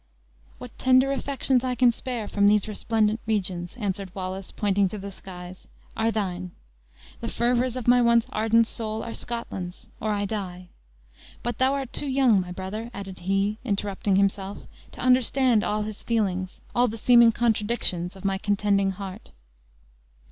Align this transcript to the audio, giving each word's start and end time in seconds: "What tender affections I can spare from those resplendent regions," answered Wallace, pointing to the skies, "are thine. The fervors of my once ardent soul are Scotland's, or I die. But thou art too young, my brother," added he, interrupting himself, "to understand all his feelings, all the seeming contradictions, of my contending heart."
"What 0.57 0.75
tender 0.79 1.11
affections 1.11 1.63
I 1.63 1.75
can 1.75 1.91
spare 1.91 2.27
from 2.27 2.47
those 2.47 2.67
resplendent 2.67 3.19
regions," 3.27 3.77
answered 3.77 4.15
Wallace, 4.15 4.51
pointing 4.51 4.89
to 4.89 4.97
the 4.97 5.11
skies, 5.11 5.67
"are 5.95 6.09
thine. 6.09 6.53
The 7.19 7.27
fervors 7.27 7.75
of 7.75 7.87
my 7.87 8.01
once 8.01 8.25
ardent 8.31 8.65
soul 8.65 9.03
are 9.03 9.13
Scotland's, 9.13 9.89
or 9.99 10.09
I 10.09 10.25
die. 10.25 10.69
But 11.43 11.59
thou 11.59 11.75
art 11.75 11.93
too 11.93 12.07
young, 12.07 12.41
my 12.41 12.51
brother," 12.51 12.89
added 12.95 13.19
he, 13.19 13.59
interrupting 13.63 14.15
himself, 14.15 14.65
"to 14.93 14.99
understand 15.01 15.63
all 15.63 15.83
his 15.83 16.01
feelings, 16.01 16.61
all 16.73 16.87
the 16.87 16.97
seeming 16.97 17.31
contradictions, 17.31 18.15
of 18.15 18.25
my 18.25 18.39
contending 18.39 18.89
heart." 18.89 19.33